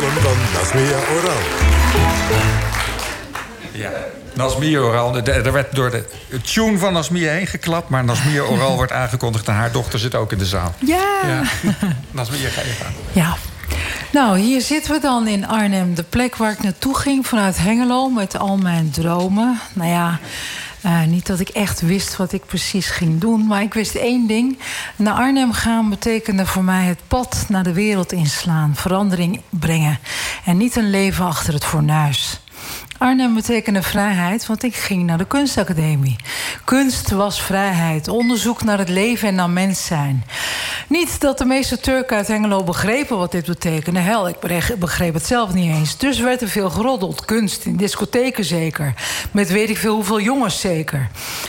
column 0.00 0.20
van 0.20 0.36
Nasmia 0.52 0.98
Oral. 1.14 1.40
Ja, 3.72 3.90
Nasmia 4.34 4.78
Oral. 4.78 5.16
Er 5.16 5.52
werd 5.52 5.74
door 5.74 5.90
de 5.90 6.04
tune 6.42 6.78
van 6.78 6.92
Nasmia 6.92 7.30
heen 7.32 7.46
geklapt... 7.46 7.88
maar 7.88 8.04
Nasmia 8.04 8.42
Oral 8.42 8.76
wordt 8.80 8.92
aangekondigd 8.92 9.48
en 9.48 9.54
haar 9.54 9.72
dochter 9.72 9.98
zit 9.98 10.14
ook 10.14 10.32
in 10.32 10.38
de 10.38 10.46
zaal. 10.46 10.74
Ja. 10.78 11.04
ja. 11.26 11.42
Nasmia, 12.10 12.48
ga 12.48 12.60
je 12.60 12.76
gaan. 12.82 12.92
Ja. 13.12 13.36
Nou, 14.12 14.38
hier 14.38 14.60
zitten 14.60 14.92
we 14.92 15.00
dan 15.00 15.26
in 15.26 15.46
Arnhem. 15.46 15.94
De 15.94 16.02
plek 16.02 16.36
waar 16.36 16.52
ik 16.52 16.62
naartoe 16.62 16.96
ging 16.96 17.26
vanuit 17.26 17.58
Hengelo 17.58 18.08
met 18.08 18.38
al 18.38 18.56
mijn 18.56 18.90
dromen. 18.90 19.60
Nou 19.72 19.90
ja... 19.90 20.18
Uh, 20.84 21.04
niet 21.04 21.26
dat 21.26 21.40
ik 21.40 21.48
echt 21.48 21.80
wist 21.80 22.16
wat 22.16 22.32
ik 22.32 22.46
precies 22.46 22.88
ging 22.88 23.20
doen, 23.20 23.46
maar 23.46 23.62
ik 23.62 23.74
wist 23.74 23.94
één 23.94 24.26
ding. 24.26 24.58
Naar 24.96 25.14
Arnhem 25.14 25.52
gaan 25.52 25.90
betekende 25.90 26.46
voor 26.46 26.64
mij 26.64 26.84
het 26.84 27.00
pad 27.08 27.44
naar 27.48 27.62
de 27.62 27.72
wereld 27.72 28.12
inslaan, 28.12 28.74
verandering 28.74 29.40
brengen. 29.50 29.98
En 30.44 30.56
niet 30.56 30.76
een 30.76 30.90
leven 30.90 31.24
achter 31.24 31.54
het 31.54 31.64
fornuis. 31.64 32.40
Arnhem 32.98 33.34
betekende 33.34 33.82
vrijheid, 33.82 34.46
want 34.46 34.62
ik 34.62 34.74
ging 34.74 35.02
naar 35.02 35.18
de 35.18 35.26
kunstacademie. 35.26 36.16
Kunst 36.64 37.10
was 37.10 37.42
vrijheid, 37.42 38.08
onderzoek 38.08 38.62
naar 38.62 38.78
het 38.78 38.88
leven 38.88 39.28
en 39.28 39.34
naar 39.34 39.50
mens 39.50 39.86
zijn. 39.86 40.24
Niet 40.88 41.20
dat 41.20 41.38
de 41.38 41.44
meeste 41.44 41.80
Turken 41.80 42.16
uit 42.16 42.28
Hengelo 42.28 42.64
begrepen 42.64 43.16
wat 43.16 43.32
dit 43.32 43.46
betekende. 43.46 44.00
Hel, 44.00 44.28
ik 44.28 44.36
begreep 44.78 45.14
het 45.14 45.26
zelf 45.26 45.54
niet 45.54 45.74
eens. 45.74 45.98
Dus 45.98 46.20
werd 46.20 46.42
er 46.42 46.48
veel 46.48 46.70
geroddeld. 46.70 47.24
Kunst, 47.24 47.64
in 47.64 47.76
discotheken 47.76 48.44
zeker. 48.44 48.94
Met 49.30 49.48
weet 49.48 49.70
ik 49.70 49.76
veel 49.76 49.94
hoeveel 49.94 50.20
jongens 50.20 50.60
zeker. 50.60 51.08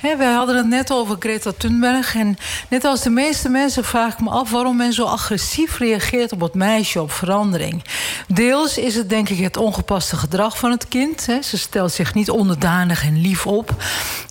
He, 0.00 0.16
wij 0.16 0.32
hadden 0.32 0.56
het 0.56 0.68
net 0.68 0.92
over 0.92 1.16
Greta 1.18 1.52
Thunberg. 1.56 2.14
En 2.14 2.36
net 2.68 2.84
als 2.84 3.02
de 3.02 3.10
meeste 3.10 3.48
mensen 3.48 3.84
vraag 3.84 4.12
ik 4.12 4.20
me 4.20 4.30
af... 4.30 4.50
waarom 4.50 4.76
men 4.76 4.92
zo 4.92 5.04
agressief 5.04 5.78
reageert 5.78 6.32
op 6.32 6.40
het 6.40 6.54
meisje, 6.54 7.02
op 7.02 7.12
verandering. 7.12 7.84
Deels 8.28 8.78
is 8.78 8.94
het 8.94 9.08
denk 9.08 9.28
ik 9.28 9.38
het 9.38 9.56
ongepaste 9.56 10.16
gedrag 10.16 10.58
van 10.58 10.70
het 10.70 10.88
kind... 10.88 11.27
Ze 11.42 11.58
stelt 11.58 11.92
zich 11.92 12.14
niet 12.14 12.30
onderdanig 12.30 13.04
en 13.04 13.20
lief 13.20 13.46
op. 13.46 13.82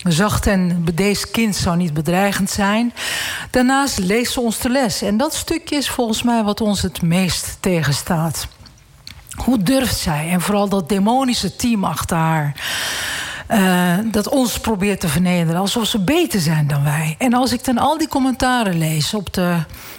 Zacht 0.03 0.47
en 0.47 0.83
bedeesd 0.83 1.31
kind 1.31 1.55
zou 1.55 1.77
niet 1.77 1.93
bedreigend 1.93 2.49
zijn. 2.49 2.93
Daarnaast 3.51 3.97
leest 3.97 4.33
ze 4.33 4.39
ons 4.39 4.59
de 4.59 4.69
les. 4.69 5.01
En 5.01 5.17
dat 5.17 5.33
stukje 5.33 5.75
is 5.75 5.89
volgens 5.89 6.23
mij 6.23 6.43
wat 6.43 6.61
ons 6.61 6.81
het 6.81 7.01
meest 7.01 7.57
tegenstaat. 7.59 8.47
Hoe 9.35 9.63
durft 9.63 9.97
zij? 9.97 10.29
En 10.29 10.41
vooral 10.41 10.69
dat 10.69 10.89
demonische 10.89 11.55
team 11.55 11.83
achter 11.83 12.17
haar. 12.17 12.55
Uh, 13.51 13.93
dat 14.11 14.29
ons 14.29 14.59
probeert 14.59 14.99
te 14.99 15.07
vernederen. 15.07 15.61
Alsof 15.61 15.87
ze 15.87 15.99
beter 15.99 16.39
zijn 16.39 16.67
dan 16.67 16.83
wij. 16.83 17.15
En 17.17 17.33
als 17.33 17.51
ik 17.51 17.65
dan 17.65 17.77
al 17.77 17.97
die 17.97 18.07
commentaren 18.07 18.77
lees 18.77 19.13
op 19.13 19.33
de 19.33 19.55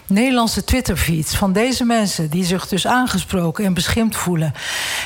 Nederlandse 0.07 0.65
Twitterfeeds 0.65 1.37
van 1.37 1.53
deze 1.53 1.85
mensen 1.85 2.31
die 2.31 2.45
zich 2.45 2.69
dus 2.69 2.87
aangesproken 2.87 3.65
en 3.65 3.75
beschimpt 3.75 4.17
voelen. 4.17 4.53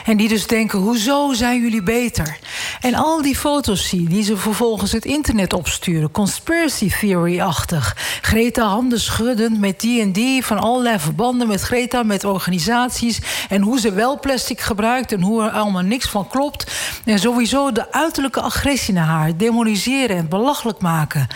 En 0.04 0.16
die 0.16 0.28
dus 0.28 0.46
denken: 0.46 0.78
hoezo 0.78 1.32
zijn 1.32 1.60
jullie 1.60 1.82
beter? 1.82 2.38
En 2.80 2.94
al 2.94 3.22
die 3.22 3.36
foto's 3.36 3.88
zie 3.88 4.08
die 4.08 4.24
ze 4.24 4.36
vervolgens 4.36 4.92
het 4.92 5.04
internet 5.04 5.52
opsturen, 5.52 6.10
conspiracy 6.10 6.90
theory-achtig. 7.00 7.96
Greta 8.20 8.66
handen 8.66 9.00
schuddend 9.00 9.60
met 9.60 9.80
die 9.80 10.00
en 10.00 10.12
die, 10.12 10.44
van 10.44 10.58
allerlei 10.58 10.98
verbanden 10.98 11.48
met 11.48 11.60
Greta, 11.60 12.02
met 12.02 12.24
organisaties. 12.24 13.20
En 13.48 13.62
hoe 13.62 13.80
ze 13.80 13.92
wel 13.92 14.20
plastic 14.20 14.60
gebruikt 14.60 15.12
en 15.12 15.22
hoe 15.22 15.42
er 15.42 15.50
allemaal 15.50 15.82
niks 15.82 16.08
van 16.08 16.28
klopt. 16.28 16.72
En 17.04 17.18
sowieso 17.18 17.72
de 17.72 17.92
uiterlijke 17.92 18.31
agressie 18.40 18.94
naar 18.94 19.06
haar, 19.06 19.36
demoniseren 19.36 20.16
en 20.16 20.28
belachelijk 20.28 20.80
maken. 20.80 21.26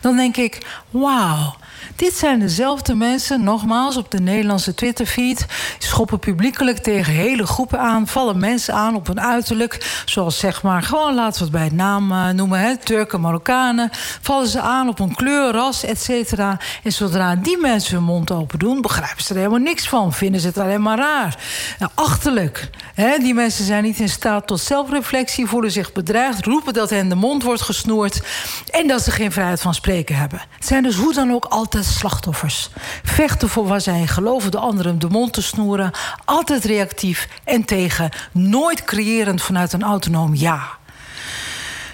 Dan 0.00 0.16
denk 0.16 0.36
ik: 0.36 0.66
wauw. 0.90 1.56
Dit 1.96 2.14
zijn 2.16 2.38
dezelfde 2.38 2.94
mensen, 2.94 3.44
nogmaals 3.44 3.96
op 3.96 4.10
de 4.10 4.20
Nederlandse 4.20 4.74
Twitterfeed, 4.74 5.46
schoppen 5.78 6.18
publiekelijk 6.18 6.78
tegen 6.78 7.12
hele 7.12 7.46
groepen 7.46 7.78
aan, 7.80 8.06
vallen 8.06 8.38
mensen 8.38 8.74
aan 8.74 8.94
op 8.94 9.06
hun 9.06 9.20
uiterlijk, 9.20 10.02
zoals 10.04 10.38
zeg 10.38 10.62
maar, 10.62 10.82
gewoon 10.82 11.14
laten 11.14 11.38
we 11.38 11.44
het 11.44 11.52
bij 11.52 11.64
het 11.64 11.72
naam 11.72 12.12
uh, 12.12 12.28
noemen, 12.28 12.60
hè, 12.60 12.76
Turken, 12.76 13.20
Marokkanen, 13.20 13.90
vallen 14.20 14.48
ze 14.48 14.60
aan 14.60 14.88
op 14.88 14.98
een 14.98 15.14
kleur, 15.14 15.52
ras, 15.52 15.84
et 15.84 16.00
cetera. 16.00 16.58
En 16.82 16.92
zodra 16.92 17.36
die 17.36 17.58
mensen 17.58 17.94
hun 17.94 18.04
mond 18.04 18.30
open 18.30 18.58
doen, 18.58 18.80
begrijpen 18.80 19.24
ze 19.24 19.30
er 19.30 19.38
helemaal 19.38 19.58
niks 19.58 19.88
van, 19.88 20.12
vinden 20.12 20.40
ze 20.40 20.46
het 20.46 20.58
alleen 20.58 20.82
maar 20.82 20.98
raar. 20.98 21.38
Nou, 21.78 21.92
achterlijk. 21.94 22.70
Hè, 22.94 23.18
die 23.18 23.34
mensen 23.34 23.64
zijn 23.64 23.82
niet 23.82 23.98
in 23.98 24.08
staat 24.08 24.46
tot 24.46 24.60
zelfreflectie, 24.60 25.46
voelen 25.46 25.70
zich 25.70 25.92
bedreigd, 25.92 26.44
roepen 26.44 26.72
dat 26.72 26.90
hen 26.90 27.08
de 27.08 27.14
mond 27.14 27.42
wordt 27.42 27.62
gesnoerd 27.62 28.20
en 28.70 28.86
dat 28.86 29.02
ze 29.02 29.10
geen 29.10 29.32
vrijheid 29.32 29.60
van 29.60 29.74
spreken 29.74 30.16
hebben. 30.16 30.40
Het 30.56 30.66
zijn 30.66 30.82
dus 30.82 30.96
hoe 30.96 31.14
dan 31.14 31.32
ook 31.32 31.44
altijd 31.44 31.69
slachtoffers. 31.78 32.70
Vechten 33.02 33.48
voor 33.48 33.66
waar 33.66 33.80
zij 33.80 34.06
geloven 34.06 34.50
de 34.50 34.58
anderen 34.58 34.98
de 34.98 35.08
mond 35.08 35.32
te 35.32 35.42
snoeren. 35.42 35.90
Altijd 36.24 36.64
reactief 36.64 37.28
en 37.44 37.64
tegen. 37.64 38.10
Nooit 38.32 38.84
creërend 38.84 39.42
vanuit 39.42 39.72
een 39.72 39.82
autonoom 39.82 40.34
ja. 40.34 40.78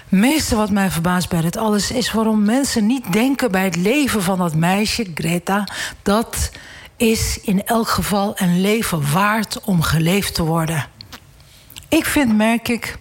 Meeste 0.09 0.55
wat 0.55 0.69
mij 0.69 0.91
verbaast 0.91 1.29
bij 1.29 1.41
dit 1.41 1.57
alles 1.57 1.91
is 1.91 2.11
waarom 2.11 2.43
mensen 2.43 2.85
niet 2.85 3.13
denken 3.13 3.51
bij 3.51 3.63
het 3.63 3.75
leven 3.75 4.21
van 4.23 4.37
dat 4.37 4.55
meisje, 4.55 5.11
Greta, 5.13 5.67
dat 6.03 6.51
is 6.97 7.39
in 7.41 7.65
elk 7.65 7.87
geval 7.87 8.31
een 8.35 8.61
leven 8.61 9.11
waard 9.11 9.59
om 9.61 9.81
geleefd 9.81 10.33
te 10.33 10.43
worden. 10.43 10.85
Ik 11.89 12.05
vind, 12.05 12.35
merk 12.35 12.67
ik, 12.67 12.97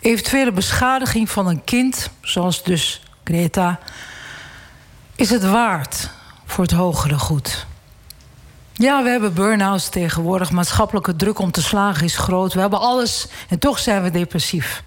eventuele 0.00 0.52
beschadiging 0.52 1.30
van 1.30 1.46
een 1.46 1.64
kind, 1.64 2.10
zoals 2.20 2.62
dus 2.62 3.02
Greta, 3.24 3.78
is 5.14 5.30
het 5.30 5.44
waard 5.44 6.10
voor 6.44 6.64
het 6.64 6.72
hogere 6.72 7.18
goed. 7.18 7.66
Ja, 8.72 9.02
we 9.02 9.08
hebben 9.08 9.34
burn-outs 9.34 9.88
tegenwoordig. 9.88 10.50
Maatschappelijke 10.50 11.16
druk 11.16 11.38
om 11.38 11.50
te 11.50 11.62
slagen 11.62 12.04
is 12.04 12.16
groot. 12.16 12.54
We 12.54 12.60
hebben 12.60 12.80
alles 12.80 13.26
en 13.48 13.58
toch 13.58 13.78
zijn 13.78 14.02
we 14.02 14.10
depressief. 14.10 14.82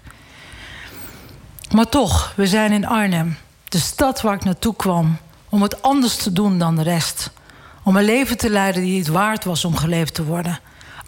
Maar 1.74 1.88
toch, 1.88 2.32
we 2.36 2.46
zijn 2.46 2.72
in 2.72 2.86
Arnhem, 2.86 3.36
de 3.68 3.78
stad 3.78 4.20
waar 4.20 4.34
ik 4.34 4.44
naartoe 4.44 4.76
kwam, 4.76 5.18
om 5.48 5.62
het 5.62 5.82
anders 5.82 6.16
te 6.16 6.32
doen 6.32 6.58
dan 6.58 6.76
de 6.76 6.82
rest. 6.82 7.30
Om 7.82 7.96
een 7.96 8.04
leven 8.04 8.36
te 8.36 8.50
leiden 8.50 8.82
die 8.82 8.98
het 8.98 9.08
waard 9.08 9.44
was 9.44 9.64
om 9.64 9.76
geleefd 9.76 10.14
te 10.14 10.24
worden. 10.24 10.58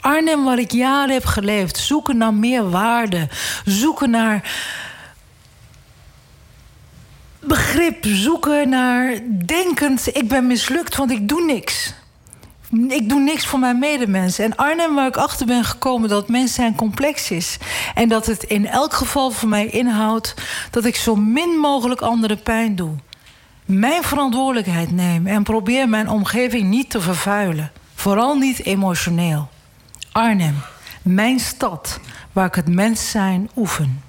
Arnhem, 0.00 0.44
waar 0.44 0.58
ik 0.58 0.72
jaren 0.72 1.14
heb 1.14 1.24
geleefd, 1.24 1.76
zoeken 1.76 2.16
naar 2.16 2.34
meer 2.34 2.70
waarde, 2.70 3.28
zoeken 3.64 4.10
naar 4.10 4.50
begrip, 7.40 8.04
zoeken 8.04 8.68
naar 8.68 9.18
denkend... 9.44 10.16
ik 10.16 10.28
ben 10.28 10.46
mislukt, 10.46 10.96
want 10.96 11.10
ik 11.10 11.28
doe 11.28 11.44
niks. 11.44 11.94
Ik 12.88 13.08
doe 13.08 13.20
niks 13.20 13.46
voor 13.46 13.58
mijn 13.58 13.78
medemensen. 13.78 14.44
En 14.44 14.56
Arnhem, 14.56 14.94
waar 14.94 15.06
ik 15.06 15.16
achter 15.16 15.46
ben 15.46 15.64
gekomen 15.64 16.08
dat 16.08 16.28
mens 16.28 16.54
zijn 16.54 16.74
complex 16.74 17.30
is. 17.30 17.58
En 17.94 18.08
dat 18.08 18.26
het 18.26 18.42
in 18.42 18.66
elk 18.66 18.92
geval 18.92 19.30
voor 19.30 19.48
mij 19.48 19.66
inhoudt... 19.66 20.34
dat 20.70 20.84
ik 20.84 20.96
zo 20.96 21.16
min 21.16 21.48
mogelijk 21.48 22.00
anderen 22.00 22.42
pijn 22.42 22.76
doe. 22.76 22.94
Mijn 23.64 24.02
verantwoordelijkheid 24.02 24.90
neem 24.90 25.26
en 25.26 25.42
probeer 25.42 25.88
mijn 25.88 26.08
omgeving 26.08 26.68
niet 26.68 26.90
te 26.90 27.00
vervuilen. 27.00 27.72
Vooral 27.94 28.34
niet 28.36 28.64
emotioneel. 28.64 29.48
Arnhem, 30.12 30.54
mijn 31.02 31.40
stad, 31.40 32.00
waar 32.32 32.46
ik 32.46 32.54
het 32.54 32.68
mens 32.68 33.10
zijn 33.10 33.50
oefen. 33.56 34.02